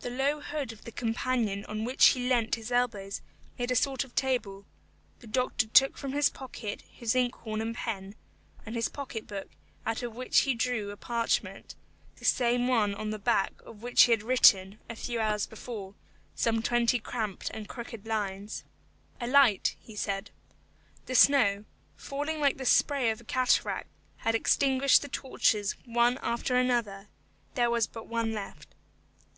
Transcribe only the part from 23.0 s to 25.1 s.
of a cataract, had extinguished the